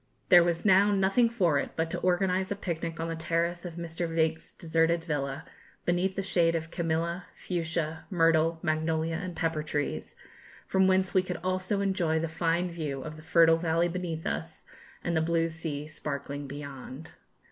There 0.29 0.43
was 0.43 0.65
now 0.65 0.91
nothing 0.91 1.29
for 1.29 1.59
it 1.59 1.73
but 1.75 1.91
to 1.91 1.99
organise 1.99 2.49
a 2.49 2.55
picnic 2.55 2.99
on 2.99 3.07
the 3.07 3.15
terrace 3.15 3.65
of 3.65 3.75
Mr. 3.75 4.09
Veitch's 4.09 4.51
deserted 4.51 5.03
villa, 5.03 5.43
beneath 5.85 6.15
the 6.15 6.23
shade 6.23 6.55
of 6.55 6.71
camellia, 6.71 7.27
fuchsia, 7.35 8.05
myrtle, 8.09 8.57
magnolia, 8.63 9.17
and 9.17 9.35
pepper 9.35 9.61
trees, 9.61 10.15
from 10.65 10.87
whence 10.87 11.13
we 11.13 11.21
could 11.21 11.37
also 11.43 11.81
enjoy 11.81 12.17
the 12.17 12.27
fine 12.27 12.71
view 12.71 13.03
of 13.03 13.15
the 13.15 13.21
fertile 13.21 13.57
valley 13.57 13.89
beneath 13.89 14.25
us 14.25 14.65
and 15.03 15.15
the 15.15 15.21
blue 15.21 15.47
sea 15.49 15.85
sparkling 15.85 16.47
beyond. 16.47 17.11